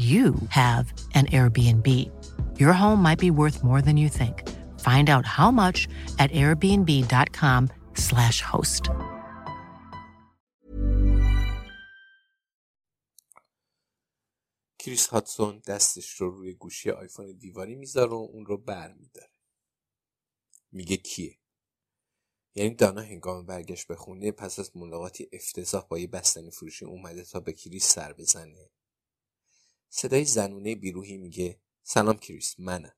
you 0.00 0.34
have 0.48 0.92
an 1.14 1.26
Airbnb. 1.26 1.86
Your 2.58 2.72
home 2.72 3.02
might 3.02 3.18
be 3.18 3.30
worth 3.30 3.62
more 3.62 3.82
than 3.82 3.98
you 4.02 4.08
think. 4.08 4.48
Find 4.80 5.10
out 5.10 5.26
how 5.26 5.50
much 5.50 5.86
at 6.18 6.30
airbnb.com/slash 6.30 8.40
host. 8.40 8.90
کریس 14.78 15.06
هاتسون 15.06 15.62
دستش 15.66 16.10
رو 16.10 16.30
روی 16.30 16.54
گوشی 16.54 16.90
آیفون 16.90 17.38
دیواری 17.38 17.74
می‌ذاره 17.74 18.10
و 18.10 18.28
اون 18.32 18.46
رو 18.46 18.58
بر 18.58 18.92
میداره. 18.92 19.30
میگه 20.72 20.96
کیه؟ 20.96 21.38
یعنی 22.54 22.74
دانا 22.74 23.00
هنگام 23.00 23.46
برگشت 23.46 23.88
به 23.88 23.96
خونه 23.96 24.32
پس 24.32 24.58
از 24.58 24.76
ملاقاتی 24.76 25.28
افتضاح 25.32 25.86
با 25.88 25.98
یه 25.98 26.06
بستنی 26.06 26.50
فروشی 26.50 26.84
اومده 26.84 27.24
تا 27.24 27.40
به 27.40 27.52
کریس 27.52 27.94
سر 27.94 28.12
بزنه 28.12 28.70
صدای 29.92 30.24
زنونه 30.24 30.74
بی‌روحی 30.74 31.16
میگه 31.16 31.60
سلام 31.82 32.18
کریس 32.18 32.54
منم. 32.60 32.96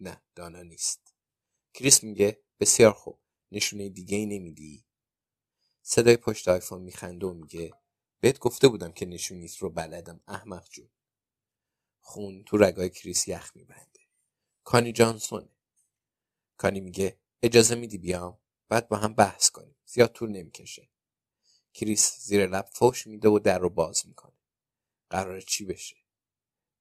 نه 0.00 0.22
دانا 0.34 0.62
نیست. 0.62 1.14
کریس 1.74 2.04
میگه 2.04 2.42
بسیار 2.60 2.92
خوب 2.92 3.20
نشونه 3.52 3.88
دیگه 3.88 4.16
ای 4.16 4.26
نمیدی؟ 4.26 4.84
صدای 5.82 6.16
پشت 6.16 6.48
آیفون 6.48 6.82
میخنده 6.82 7.26
و 7.26 7.34
میگه 7.34 7.72
بهت 8.20 8.38
گفته 8.38 8.68
بودم 8.68 8.92
که 8.92 9.06
نشونیت 9.06 9.56
رو 9.56 9.70
بلدم 9.70 10.20
احمق 10.28 10.68
جون. 10.68 10.90
خون 12.00 12.44
تو 12.44 12.56
رگای 12.56 12.90
کریس 12.90 13.28
یخ 13.28 13.56
میبنده. 13.56 14.00
کانی 14.64 14.92
جانسونه. 14.92 15.48
کانی 16.56 16.80
میگه 16.80 17.18
اجازه 17.42 17.74
میدی 17.74 17.98
بیام؟ 17.98 18.38
بعد 18.68 18.88
با 18.88 18.96
هم 18.96 19.14
بحث 19.14 19.50
کنیم 19.50 19.76
زیاد 19.86 20.12
طول 20.12 20.30
نمی‌کشه. 20.30 20.90
کریس 21.74 22.18
زیر 22.20 22.46
لب 22.46 22.66
فوش 22.72 23.06
میده 23.06 23.28
و 23.28 23.38
در 23.38 23.58
رو 23.58 23.70
باز 23.70 24.06
می‌کنه. 24.06 24.33
قرار 25.10 25.40
چی 25.40 25.64
بشه؟ 25.64 25.96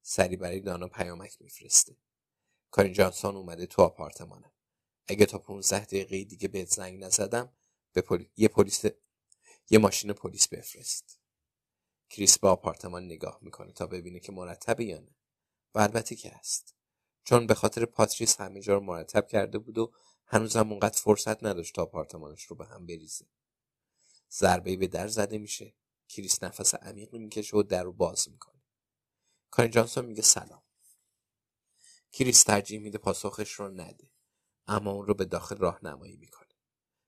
سریع 0.01 0.35
برای 0.35 0.59
دانا 0.59 0.87
پیامک 0.87 1.41
میفرسته. 1.41 1.97
کانی 2.71 2.93
جانسون 2.93 3.35
اومده 3.35 3.65
تو 3.65 3.81
آپارتمانم 3.81 4.51
اگه 5.07 5.25
تا 5.25 5.37
15 5.37 5.85
دقیقه 5.85 6.23
دیگه 6.23 6.47
بهت 6.47 6.67
زنگ 6.67 7.03
نزدم 7.03 7.53
به 7.93 8.01
پلی... 8.01 8.31
یه 8.37 8.47
پلیس 8.47 8.85
یه 9.69 9.79
ماشین 9.79 10.13
پلیس 10.13 10.47
بفرست. 10.47 11.19
کریس 12.09 12.39
به 12.39 12.47
آپارتمان 12.47 13.05
نگاه 13.05 13.39
می‌کنه 13.41 13.71
تا 13.71 13.87
ببینه 13.87 14.19
که 14.19 14.31
مرتبه 14.31 14.85
یا 14.85 14.99
نه. 14.99 15.15
و 15.75 15.79
البته 15.79 16.15
که 16.15 16.29
هست. 16.29 16.75
چون 17.23 17.47
به 17.47 17.53
خاطر 17.53 17.85
پاتریس 17.85 18.41
همه 18.41 18.61
جا 18.61 18.73
رو 18.73 18.79
مرتب 18.79 19.27
کرده 19.27 19.59
بود 19.59 19.77
و 19.77 19.93
هنوزم 20.25 20.69
اونقدر 20.71 20.99
فرصت 20.99 21.43
نداشت 21.43 21.75
تا 21.75 21.81
آپارتمانش 21.81 22.43
رو 22.43 22.55
به 22.55 22.65
هم 22.65 22.85
بریزه. 22.85 23.25
ضربه 24.31 24.77
به 24.77 24.87
در 24.87 25.07
زده 25.07 25.37
میشه. 25.37 25.73
کریس 26.13 26.43
نفس 26.43 26.75
عمیقی 26.75 27.17
می‌کشه 27.17 27.57
و 27.57 27.63
در 27.63 27.83
رو 27.83 27.93
باز 27.93 28.29
می‌کنه. 28.29 28.61
کانی 29.49 29.69
جانسون 29.69 30.05
میگه 30.05 30.21
سلام. 30.21 30.63
کریس 32.11 32.43
ترجیح 32.43 32.79
میده 32.79 32.97
پاسخش 32.97 33.51
رو 33.51 33.69
نده 33.69 34.11
اما 34.67 34.91
اون 34.91 35.05
رو 35.05 35.13
به 35.13 35.25
داخل 35.25 35.57
راهنمایی 35.57 36.17
می‌کنه. 36.17 36.53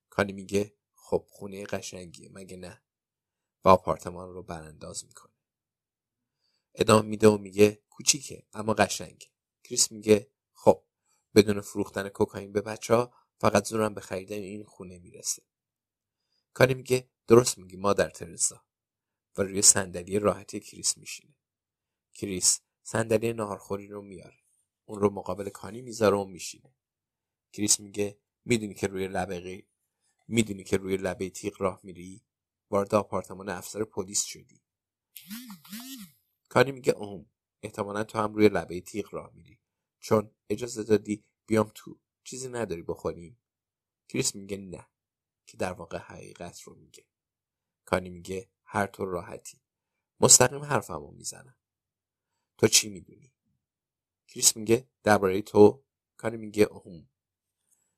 کانی 0.10 0.34
میگه 0.34 0.76
خب 0.94 1.26
خونه 1.30 1.66
قشنگیه 1.66 2.30
مگه 2.32 2.58
نه؟ 2.58 2.84
و 3.64 3.70
آپارتمان 3.70 4.34
رو 4.34 4.44
برانداز 4.44 5.06
می‌کنه. 5.06 5.34
ادامه 6.76 7.08
میده 7.08 7.28
و 7.28 7.38
میگه 7.38 7.84
کوچیکه 7.90 8.48
اما 8.54 8.74
قشنگه. 8.74 9.28
کریس 9.64 9.92
میگه 9.92 10.32
خب 10.54 10.84
بدون 11.36 11.62
فروختن 11.62 12.10
کوکائین 12.10 12.52
به 12.52 12.62
بچه 12.62 12.96
ها 12.96 13.14
فقط 13.40 13.66
زورم 13.66 13.94
به 13.94 14.02
خریدن 14.02 14.36
این 14.36 14.64
خونه 14.64 15.00
می‌رسه. 15.00 15.44
کانی 16.54 16.74
میگه 16.74 17.10
درست 17.28 17.58
میگی 17.58 17.76
مادر 17.76 18.10
ترزا. 18.10 18.65
و 19.38 19.42
روی 19.42 19.62
صندلی 19.62 20.20
راحتی 20.20 20.60
کریس 20.60 20.98
میشینه. 20.98 21.36
کریس 22.14 22.62
صندلی 22.84 23.34
ناهارخوری 23.34 23.88
رو 23.88 24.02
میاره 24.02 24.38
اون 24.86 25.00
رو 25.00 25.10
مقابل 25.10 25.50
کانی 25.50 25.82
می‌ذاره 25.82 26.18
و 26.18 26.26
میشینه. 26.26 26.76
کریس 27.54 27.80
میگه 27.80 28.20
می‌دونی 28.46 28.74
که 28.74 28.88
روی 28.88 29.08
لبه 29.08 29.66
می‌دونی 30.28 30.64
که 30.64 30.78
روی 30.78 30.98
لبه 30.98 31.30
تیغ 31.30 31.62
راه 31.62 31.80
میری؟ 31.84 32.26
وارد 32.70 32.96
آپارتمان 32.96 33.50
افسر 33.50 33.84
پلیس 33.84 34.24
شدی. 34.24 34.62
کانی 36.50 36.72
میگه 36.72 36.94
اوم 36.94 37.26
احتمالا 37.62 38.04
تو 38.04 38.20
هم 38.20 38.34
روی 38.34 38.50
لبه 38.50 38.82
تیغ 38.82 39.14
راه 39.14 39.32
میری. 39.34 39.60
چون 40.00 40.32
اجازه 40.50 40.84
دادی 40.84 41.24
بیام 41.48 41.72
تو. 41.76 42.00
چیزی 42.24 42.50
نداری 42.50 42.82
بخوریم. 42.82 43.40
کریس 44.10 44.36
میگه 44.36 44.58
نه. 44.58 44.88
که 45.48 45.58
در 45.58 45.74
واقع 45.74 45.98
حقیقت 45.98 46.62
رو 46.62 46.76
میگه. 46.76 47.06
کانی 47.86 48.10
میگه 48.10 48.50
هر 48.76 48.88
طور 48.88 49.08
راحتی. 49.08 49.62
مستقیم 50.20 50.64
حرفمو 50.64 51.12
می‌زنم. 51.12 51.56
تو 52.58 52.68
چی 52.68 52.90
می‌دونی؟ 52.90 53.34
کریس 54.28 54.58
میگه 54.58 54.88
درباره 55.04 55.42
تو 55.42 55.84
کانی 56.18 56.38
میگه 56.38 56.64
اوهم 56.64 57.10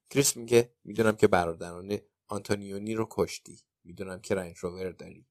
کریس 0.09 0.37
میگه 0.37 0.75
می‌دونم 0.83 1.15
که 1.15 1.27
برادران 1.27 1.97
آنتونیونی 2.27 2.93
رو 2.93 3.07
کشتی. 3.09 3.61
می‌دونم 3.83 4.21
که 4.21 4.35
رنج 4.35 4.57
روور 4.57 4.91
داری. 4.91 5.27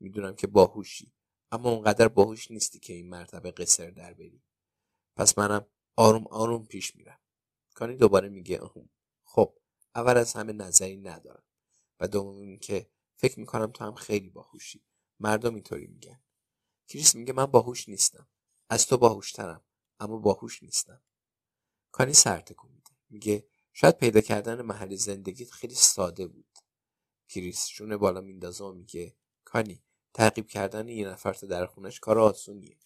می‌دونم 0.00 0.34
که 0.34 0.46
باهوشی. 0.46 1.12
اما 1.52 1.70
اونقدر 1.70 2.08
باهوش 2.08 2.50
نیستی 2.50 2.78
که 2.78 2.92
این 2.92 3.08
مرتبه 3.08 3.50
قصر 3.50 3.90
در 3.90 4.14
بری. 4.14 4.42
پس 5.16 5.38
منم 5.38 5.66
آروم 5.96 6.26
آروم 6.26 6.66
پیش 6.66 6.96
میرم. 6.96 7.20
کانی 7.74 7.96
دوباره 7.96 8.28
میگه 8.28 8.56
اوهم 8.56 8.88
خب 9.24 9.58
اول 9.94 10.16
از 10.16 10.32
همه 10.32 10.52
نظری 10.52 10.96
ندارم 10.96 11.44
و 12.00 12.08
دوم 12.08 12.56
که 12.56 12.90
فکر 13.16 13.40
می‌کنم 13.40 13.72
تو 13.72 13.84
هم 13.84 13.94
خیلی 13.94 14.30
باهوشی. 14.30 14.87
مردم 15.20 15.54
اینطوری 15.54 15.86
میگن. 15.86 16.20
کریس 16.88 17.14
میگه 17.14 17.32
من 17.32 17.46
باهوش 17.46 17.88
نیستم. 17.88 18.28
از 18.70 18.86
تو 18.86 18.96
باهوشترم 18.96 19.64
اما 20.00 20.16
باهوش 20.16 20.62
نیستم. 20.62 21.02
کانی 21.92 22.12
سر 22.12 22.40
تکون 22.40 22.70
میده. 22.70 22.90
میگه 23.10 23.48
شاید 23.72 23.98
پیدا 23.98 24.20
کردن 24.20 24.62
محل 24.62 24.94
زندگیت 24.94 25.50
خیلی 25.50 25.74
ساده 25.74 26.26
بود. 26.26 26.58
کریس 27.28 27.66
شونه 27.66 27.96
بالا 27.96 28.20
میندازه 28.20 28.64
و 28.64 28.72
میگه 28.72 29.16
کانی 29.44 29.82
تعقیب 30.14 30.48
کردن 30.48 30.88
یه 30.88 31.08
نفر 31.08 31.32
تا 31.32 31.46
در 31.46 31.66
خونش 31.66 32.00
کار 32.00 32.18
آسونیه. 32.18 32.78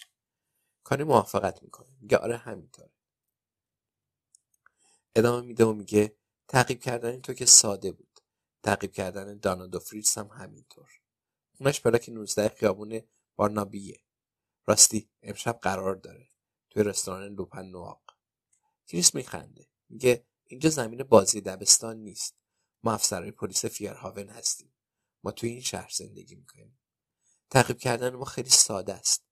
کانی 0.84 1.04
موافقت 1.04 1.62
می‌کنه. 1.62 1.96
میگه 2.00 2.16
آره 2.16 2.36
همینطوره. 2.36 2.92
ادامه 5.16 5.46
میده 5.46 5.64
و 5.64 5.72
میگه 5.72 6.16
تعقیب 6.48 6.80
کردن 6.80 7.20
تو 7.20 7.34
که 7.34 7.46
ساده 7.46 7.92
بود. 7.92 8.20
تعقیب 8.62 8.92
کردن 8.92 9.38
دانا 9.38 9.78
فریتس 9.78 10.18
هم 10.18 10.26
همینطور. 10.26 11.01
خونش 11.62 11.80
بلاک 11.80 12.08
19 12.08 12.48
خیابون 12.48 13.00
بارنابیه. 13.36 14.02
راستی 14.66 15.10
امشب 15.22 15.58
قرار 15.62 15.94
داره 15.94 16.28
توی 16.70 16.82
رستوران 16.82 17.34
لوپن 17.34 17.66
نواق. 17.66 18.02
کریس 18.86 19.14
میخنده. 19.14 19.68
میگه 19.88 20.26
اینجا 20.44 20.70
زمین 20.70 21.02
بازی 21.02 21.40
دبستان 21.40 21.96
نیست. 21.96 22.36
ما 22.82 22.92
افسرهای 22.92 23.30
پلیس 23.30 23.64
فیرهاون 23.64 24.28
هستیم. 24.28 24.74
ما 25.24 25.30
توی 25.30 25.50
این 25.50 25.60
شهر 25.60 25.90
زندگی 25.96 26.34
می‌کنیم. 26.34 26.78
تعقیب 27.50 27.78
کردن 27.78 28.14
ما 28.14 28.24
خیلی 28.24 28.50
ساده 28.50 28.94
است. 28.94 29.26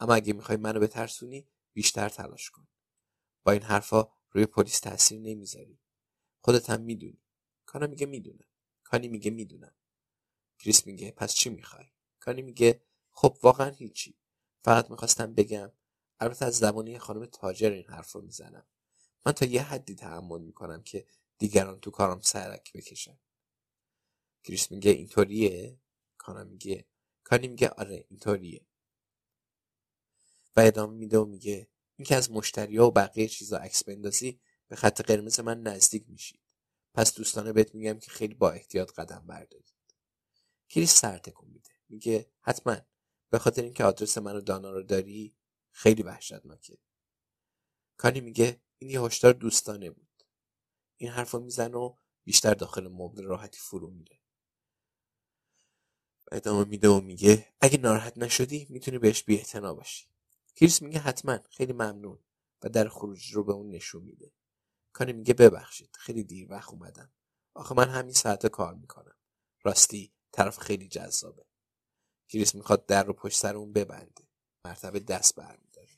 اما 0.00 0.14
اگه 0.14 0.32
می‌خوای 0.32 0.58
منو 0.58 0.80
بترسونی 0.80 1.48
بیشتر 1.72 2.08
تلاش 2.08 2.50
کن. 2.50 2.68
با 3.44 3.52
این 3.52 3.62
حرفا 3.62 4.08
روی 4.30 4.46
پلیس 4.46 4.80
تاثیر 4.80 5.20
نمی‌ذاری. 5.20 5.80
خودت 6.40 6.70
هم 6.70 6.80
می‌دونی. 6.80 7.22
کانا 7.66 7.86
میگه 7.86 8.06
می‌دونم. 8.06 8.48
کانی 8.84 9.08
میگه 9.08 9.30
می‌دونم. 9.30 9.74
کریس 10.62 10.86
میگه 10.86 11.10
پس 11.10 11.34
چی 11.34 11.50
می‌خوای؟ 11.50 11.86
کانی 12.20 12.42
میگه 12.42 12.82
خب 13.10 13.38
واقعا 13.42 13.70
هیچی. 13.70 14.18
فقط 14.64 14.90
می‌خواستم 14.90 15.34
بگم 15.34 15.72
البته 16.20 16.44
از 16.44 16.56
زبانی 16.56 16.98
خانم 16.98 17.26
تاجر 17.26 17.70
این 17.70 17.84
حرف 17.84 18.12
رو 18.12 18.22
می‌زنم. 18.22 18.66
من 19.26 19.32
تا 19.32 19.46
یه 19.46 19.62
حدی 19.62 19.94
تحمل 19.94 20.40
می‌کنم 20.42 20.82
که 20.82 21.06
دیگران 21.38 21.80
تو 21.80 21.90
کارم 21.90 22.20
سرک 22.20 22.72
بکشن. 22.72 23.18
کریس 24.44 24.70
میگه 24.70 24.90
اینطوریه؟ 24.90 25.80
کانا 26.18 26.44
میگه 26.44 26.86
کانی 27.24 27.48
میگه 27.48 27.68
آره 27.68 28.04
اینطوریه. 28.08 28.66
و 30.56 30.60
ادامه 30.60 30.94
میده 30.94 31.18
و 31.18 31.24
میگه 31.24 31.68
اینکه 31.96 32.16
از 32.16 32.30
مشتری 32.30 32.78
و 32.78 32.90
بقیه 32.90 33.28
چیزا 33.28 33.56
عکس 33.56 33.84
بندازی 33.84 34.40
به 34.68 34.76
خط 34.76 35.00
قرمز 35.00 35.40
من 35.40 35.62
نزدیک 35.62 36.04
میشید 36.08 36.40
پس 36.94 37.14
دوستانه 37.14 37.52
بهت 37.52 37.74
میگم 37.74 37.98
که 37.98 38.10
خیلی 38.10 38.34
با 38.34 38.50
احتیاط 38.50 38.92
قدم 38.92 39.26
بردارید 39.26 39.71
کریس 40.72 41.00
سر 41.00 41.18
تکون 41.18 41.48
میده. 41.48 41.70
میگه 41.88 42.30
حتما. 42.40 42.76
به 43.30 43.38
خاطر 43.38 43.62
اینکه 43.62 43.84
آدرس 43.84 44.18
منو 44.18 44.40
دانا 44.40 44.70
رو 44.70 44.82
داری 44.82 45.36
خیلی 45.70 46.02
وحشتناکه. 46.02 46.78
کانی 47.96 48.20
میگه 48.20 48.60
این 48.78 48.90
یه 48.90 49.00
هشدار 49.00 49.32
دوستانه 49.32 49.90
بود. 49.90 50.22
این 50.96 51.10
حرفو 51.10 51.38
می‌زنه 51.38 51.76
و 51.76 51.96
بیشتر 52.24 52.54
داخل 52.54 52.88
مبل 52.88 53.24
راحتی 53.24 53.58
فرو 53.58 53.90
میره. 53.90 54.20
ادامه 56.32 56.64
میده 56.64 56.88
و 56.88 57.00
میگه 57.00 57.54
اگه 57.60 57.78
ناراحت 57.78 58.18
نشدی 58.18 58.66
می‌تونی 58.70 58.98
بهش 58.98 59.22
بی 59.22 59.42
باشی. 59.60 60.06
کریس 60.56 60.82
میگه 60.82 60.98
حتما. 60.98 61.38
خیلی 61.50 61.72
ممنون. 61.72 62.18
و 62.62 62.68
در 62.68 62.88
خروج 62.88 63.32
رو 63.32 63.44
به 63.44 63.52
اون 63.52 63.70
نشون 63.70 64.02
میده. 64.02 64.32
کانی 64.92 65.12
میگه 65.12 65.34
ببخشید. 65.34 65.96
خیلی 65.98 66.24
دیر 66.24 66.52
وقت 66.52 66.70
اومدم. 66.70 67.12
آخه 67.54 67.74
من 67.74 67.88
همین 67.88 68.12
ساعت 68.12 68.46
کار 68.46 68.74
می‌کنم. 68.74 69.16
راستی 69.62 70.12
طرف 70.32 70.58
خیلی 70.58 70.88
جذابه. 70.88 71.46
کریس 72.28 72.54
می‌خواد 72.54 72.86
در 72.86 73.04
رو 73.04 73.12
پشت 73.12 73.36
سر 73.36 73.56
اون 73.56 73.72
ببنده. 73.72 74.28
مرتبه 74.64 75.00
دست 75.00 75.34
برمیداره. 75.34 75.88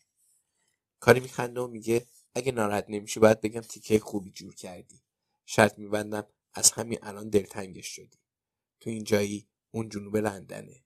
کاری 1.00 1.20
میخنده 1.20 1.60
و 1.60 1.66
میگه 1.66 2.06
اگه 2.34 2.52
ناراحت 2.52 2.84
نمیشی 2.88 3.20
باید 3.20 3.40
بگم 3.40 3.60
تیکه 3.60 3.98
خوبی 3.98 4.30
جور 4.30 4.54
کردی. 4.54 5.02
شرط 5.46 5.78
میبندم 5.78 6.26
از 6.52 6.72
همین 6.72 6.98
الان 7.02 7.28
دلتنگش 7.28 7.86
شدی. 7.86 8.18
تو 8.80 8.90
این 8.90 9.04
جایی 9.04 9.48
اون 9.70 9.88
جنوب 9.88 10.16
لندنه. 10.16 10.84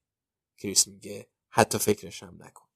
کریس 0.59 0.89
میگه 0.89 1.29
حتی 1.49 1.79
فکرشم 1.79 2.37
نکن. 2.39 2.69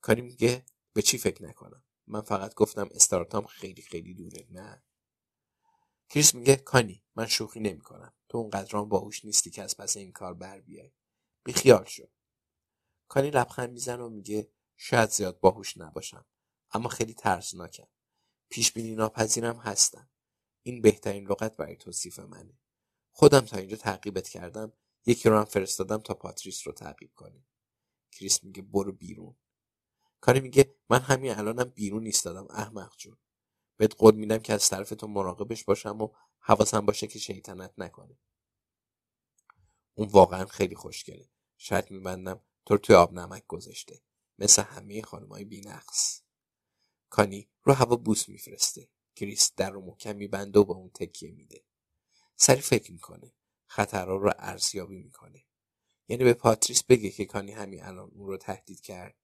کاری 0.00 0.22
میگه 0.22 0.64
به 0.92 1.02
چی 1.02 1.18
فکر 1.18 1.44
نکنم؟ 1.44 1.84
من 2.06 2.20
فقط 2.20 2.54
گفتم 2.54 2.88
استارتام 2.94 3.46
خیلی 3.46 3.82
خیلی 3.82 4.14
دوره 4.14 4.46
نه. 4.50 4.82
کریس 6.10 6.34
میگه 6.34 6.56
کانی 6.56 7.04
من 7.16 7.26
شوخی 7.26 7.60
نمی‌کنم. 7.60 8.14
تو 8.28 8.38
اونقدران 8.38 8.88
باهوش 8.88 9.24
نیستی 9.24 9.50
که 9.50 9.62
از 9.62 9.76
پس 9.76 9.96
این 9.96 10.12
کار 10.12 10.34
بر 10.34 10.60
بیای. 10.60 10.92
بیخیال 11.44 11.84
شو. 11.84 12.08
کانی 13.08 13.30
لبخند 13.30 13.70
می‌زنه 13.70 14.02
و 14.02 14.08
میگه 14.08 14.52
شاید 14.76 15.10
زیاد 15.10 15.40
باهوش 15.40 15.76
نباشم 15.76 16.26
اما 16.72 16.88
خیلی 16.88 17.14
ترسناکم. 17.14 17.86
پیش 18.48 18.72
بینی 18.72 18.94
ناپذیرم 18.94 19.56
هستم. 19.56 20.10
این 20.62 20.82
بهترین 20.82 21.28
لغت 21.28 21.56
برای 21.56 21.76
توصیف 21.76 22.18
منه. 22.18 22.58
خودم 23.10 23.40
تا 23.40 23.56
اینجا 23.56 23.76
تعقیبت 23.76 24.28
کردم 24.28 24.72
یکی 25.06 25.28
رو 25.28 25.38
هم 25.38 25.44
فرستادم 25.44 25.98
تا 25.98 26.14
پاتریس 26.14 26.66
رو 26.66 26.72
تعقیب 26.72 27.10
کنه. 27.14 27.44
کریس 28.12 28.44
میگه 28.44 28.62
برو 28.62 28.92
بیرون. 28.92 29.36
کاری 30.20 30.40
میگه 30.40 30.74
من 30.88 31.00
همین 31.00 31.32
الانم 31.32 31.64
بیرون 31.64 32.06
ایستادم 32.06 32.46
احمق 32.50 32.96
جون. 32.96 33.16
بهت 33.80 33.94
قول 33.94 34.14
میدم 34.14 34.38
که 34.38 34.52
از 34.52 34.68
طرف 34.68 34.90
تو 34.90 35.06
مراقبش 35.06 35.64
باشم 35.64 36.00
و 36.00 36.08
حواسم 36.38 36.86
باشه 36.86 37.06
که 37.06 37.18
شیطنت 37.18 37.72
نکنه. 37.78 38.18
اون 39.94 40.08
واقعا 40.08 40.46
خیلی 40.46 40.74
خوشگله. 40.74 41.30
شاید 41.56 41.90
میبندم 41.90 42.40
تو 42.66 42.78
توی 42.78 42.96
آب 42.96 43.12
نمک 43.12 43.46
گذاشته. 43.46 44.02
مثل 44.38 44.62
همه 44.62 45.02
خانمای 45.02 45.44
بینقص. 45.44 46.22
کانی 47.10 47.50
رو 47.62 47.72
هوا 47.72 47.96
بوس 47.96 48.28
میفرسته. 48.28 48.88
کریس 49.16 49.52
در 49.56 49.70
رو 49.70 49.80
محکم 49.80 50.16
میبنده 50.16 50.58
و 50.58 50.64
به 50.64 50.72
اون 50.72 50.90
تکیه 50.94 51.30
میده. 51.30 51.64
سریع 52.36 52.60
فکر 52.60 52.92
می‌کنه. 52.92 53.32
خطرها 53.66 54.16
رو 54.16 54.32
ارزیابی 54.38 54.98
می‌کنه. 54.98 55.44
یعنی 56.08 56.24
به 56.24 56.34
پاتریس 56.34 56.84
بگه 56.84 57.10
که 57.10 57.24
کانی 57.24 57.52
همین 57.52 57.84
الان 57.84 58.10
اون 58.14 58.26
رو 58.26 58.36
تهدید 58.36 58.80
کرد. 58.80 59.16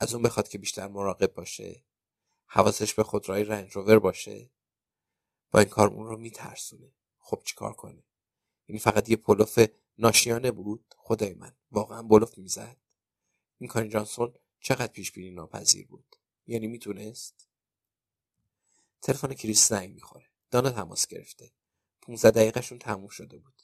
از 0.00 0.14
اون 0.14 0.22
بخواد 0.22 0.48
که 0.48 0.58
بیشتر 0.58 0.88
مراقب 0.88 1.34
باشه. 1.34 1.84
حواسش 2.54 2.94
به 2.94 3.02
خودروهای 3.02 3.44
Range 3.44 3.72
Rover 3.72 3.98
باشه 3.98 4.50
با 5.50 5.60
این 5.60 5.68
کار 5.68 5.88
اون 5.88 6.06
رو 6.06 6.16
میترسونه. 6.16 6.92
خب 7.18 7.42
چیکار 7.44 7.72
کنه؟ 7.72 8.04
این 8.66 8.78
فقط 8.78 9.08
یه 9.08 9.16
بلوف 9.16 9.58
ناشیانه 9.98 10.50
بود؟ 10.50 10.94
خدای 10.96 11.34
من 11.34 11.56
واقعا 11.70 12.02
بلوف 12.02 12.38
می‌زد؟ 12.38 12.76
این 13.58 13.68
کانی 13.68 13.88
جانسون 13.88 14.34
چقدر 14.60 14.92
پیش 14.92 15.12
بینی 15.12 15.30
ناپذیر 15.30 15.86
بود؟ 15.86 16.16
یعنی 16.46 16.66
می‌تونست؟ 16.66 17.48
تلفن 19.02 19.34
کریس 19.34 19.68
زنگ 19.68 19.94
می‌خوره. 19.94 20.26
دانا 20.50 20.70
تماس 20.70 21.06
گرفته. 21.06 21.52
15 22.00 22.30
دقیقهشون 22.30 22.78
تموم 22.78 23.08
شده 23.08 23.38
بود. 23.38 23.62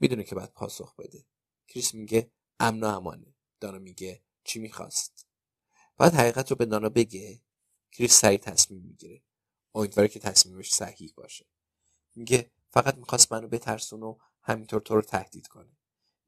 می‌دونه 0.00 0.24
که 0.24 0.34
بعد 0.34 0.52
پاسخ 0.52 0.96
بده. 0.96 1.26
کریس 1.68 1.94
میگه 1.94 2.30
امن 2.60 2.84
و 2.84 2.86
امانه. 2.86 3.34
دانا 3.60 3.78
میگه 3.78 4.22
چی 4.44 4.58
می‌خواست؟ 4.58 5.26
بعد 5.96 6.14
حقیقت 6.14 6.50
رو 6.50 6.56
به 6.56 6.64
دانا 6.64 6.88
بگه. 6.88 7.42
کریس 7.92 8.20
سریع 8.20 8.38
تصمیم 8.38 8.82
می‌گیره. 8.82 9.22
امیدواره 9.74 10.08
که 10.08 10.18
تصمیمش 10.18 10.74
صحیح 10.74 11.12
باشه. 11.16 11.46
میگه 12.14 12.50
فقط 12.70 12.96
می‌خواست 12.96 13.32
منو 13.32 13.48
بترسون 13.48 14.02
و 14.02 14.18
همینطور 14.42 14.80
تو 14.80 14.94
رو 14.94 15.02
تهدید 15.02 15.46
کنه. 15.46 15.76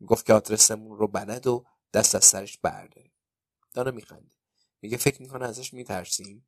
می‌گفت 0.00 0.26
که 0.26 0.32
آدرسمون 0.32 0.98
رو 0.98 1.08
بلد 1.08 1.46
و 1.46 1.66
دست 1.92 2.14
از 2.14 2.24
سرش 2.24 2.58
برداره. 2.58 3.12
دانا 3.74 3.90
میخنده 3.90 4.36
میگه 4.82 4.96
فکر 4.96 5.22
می‌کنه 5.22 5.48
ازش 5.48 5.74
میترسیم؟ 5.74 6.46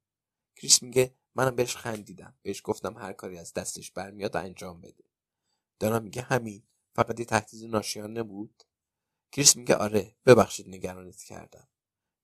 کریس 0.57 0.83
میگه 0.83 1.15
منم 1.35 1.57
بهش 1.57 1.77
خندیدم. 1.77 2.39
بهش 2.43 2.61
گفتم 2.65 2.99
هر 2.99 3.13
کاری 3.13 3.39
از 3.39 3.53
دستش 3.53 3.91
برمیاد 3.91 4.37
انجام 4.37 4.81
بده. 4.81 5.05
دانا 5.79 5.99
میگه 5.99 6.23
همین. 6.23 6.63
فقط 6.95 7.21
یه 7.21 7.27
تهدید 7.27 7.71
ناشیانه 7.71 8.23
بود 8.23 8.63
کریس 9.33 9.57
میگه 9.57 9.75
آره 9.75 10.17
ببخشید 10.27 10.69
نگرانت 10.69 11.23
کردم. 11.23 11.69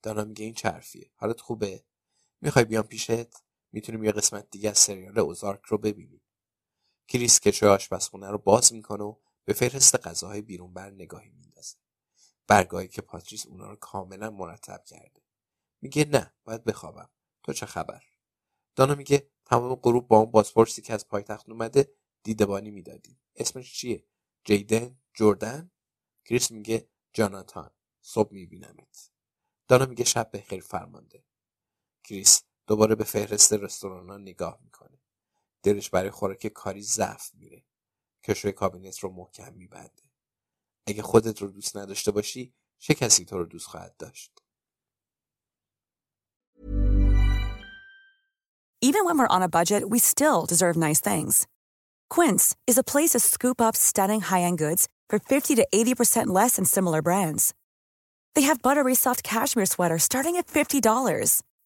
دانا 0.02 0.24
میگه 0.24 0.44
این 0.44 0.54
چرفیه. 0.54 1.10
حالت 1.16 1.40
خوبه؟ 1.40 1.84
می‌خوای 2.40 2.64
بیام 2.64 2.86
پیشت؟ 2.86 3.42
می‌تونیم 3.72 4.04
یه 4.04 4.12
قسمت 4.12 4.50
دیگه 4.50 4.70
از 4.70 4.78
سریال 4.78 5.18
اوزارک 5.18 5.64
رو 5.64 5.78
ببینیم. 5.78 6.22
کریس 7.08 7.40
کشوی 7.40 7.68
آشپزخونه 7.68 8.30
رو 8.30 8.38
باز 8.38 8.72
می‌کنه 8.72 9.04
و 9.04 9.16
به 9.44 9.52
فهرست 9.52 10.06
غذاهای 10.06 10.42
بیرون 10.42 10.74
بر 10.74 10.90
نگاهی 10.90 11.30
میندازه. 11.30 11.76
برگه‌هایی 12.46 12.88
که 12.88 13.02
پاتریس 13.02 13.46
اونا 13.46 13.70
رو 13.70 13.76
کاملا 13.76 14.30
مرتب 14.30 14.84
کرده. 14.84 15.22
میگه 15.80 16.04
نه 16.04 16.34
باید 16.44 16.64
بخوابم. 16.64 17.10
تو 17.42 17.52
چه 17.52 17.66
خبر؟ 17.66 18.02
دانا 18.76 18.94
میگه 18.94 19.30
تمام 19.44 19.74
غروب 19.74 20.08
با 20.08 20.18
اون 20.18 20.30
بازپرسی 20.30 20.82
که 20.82 20.94
از 20.94 21.08
پایتخت 21.08 21.48
اومده 21.48 21.94
دیدبانی 22.22 22.70
می‌دادیم. 22.70 23.20
اسمش 23.36 23.74
چیه؟ 23.74 24.04
جیدن؟ 24.44 24.98
جردن؟ 25.14 25.70
کریس 26.24 26.50
میگه 26.50 26.88
جاناتان 27.12 27.70
صبح 28.00 28.32
میبینمت. 28.32 29.10
دانا 29.68 29.86
میگه 29.86 30.04
شب 30.04 30.30
بخیر 30.32 30.60
فرمانده. 30.60 31.24
کریس 32.07 32.43
دوباره 32.67 32.95
به 32.95 33.03
فهرست 33.03 33.53
رستوران 33.53 34.09
ها 34.09 34.17
نگاه 34.17 34.59
میکنه 34.63 34.99
دلش 35.63 35.89
برای 35.89 36.11
خوراک 36.11 36.47
کاری 36.47 36.81
ضعف 36.81 37.33
میره 37.33 37.63
کشوی 38.23 38.51
کابینت 38.51 38.99
رو 38.99 39.11
محکم 39.11 39.53
میبنده 39.53 40.03
اگه 40.87 41.01
خودت 41.01 41.41
رو 41.41 41.47
دوست 41.47 41.77
نداشته 41.77 42.11
باشی 42.11 42.53
چه 42.79 42.93
کسی 42.93 43.25
تو 43.25 43.37
رو 43.37 43.45
دوست 43.45 43.67
خواهد 43.67 43.97
داشت 43.97 44.31
Even 48.89 49.05
when 49.05 49.17
we're 49.17 49.35
on 49.37 49.41
a 49.41 49.55
budget, 49.59 49.89
we 49.89 49.97
still 49.97 50.45
deserve 50.45 50.75
nice 50.75 50.99
things. 50.99 51.47
Quince 52.09 52.53
is 52.67 52.77
a 52.77 52.83
place 52.83 53.11
to 53.11 53.19
scoop 53.21 53.61
up 53.61 53.77
stunning 53.77 54.19
high-end 54.19 54.57
goods 54.57 54.89
for 55.09 55.19
50 55.19 55.55
to 55.55 55.65
80% 55.73 56.27
less 56.27 56.57
than 56.57 56.65
similar 56.65 57.01
brands. 57.01 57.53
They 58.35 58.41
have 58.41 58.61
buttery 58.61 58.93
soft 58.93 59.23
cashmere 59.23 59.67
sweaters 59.67 60.03
starting 60.03 60.35
at 60.35 60.47
$50, 60.47 61.41